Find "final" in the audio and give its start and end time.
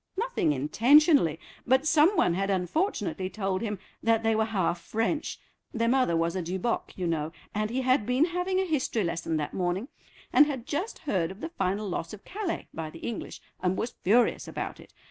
11.49-11.87